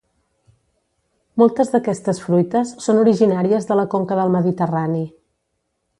[1.41, 5.07] Moltes d'aquestes fruites són originàries de la conca del Mediterrani.